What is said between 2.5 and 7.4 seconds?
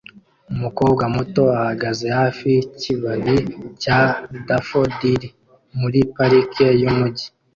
yikibabi cya dafodili muri parike yumujyi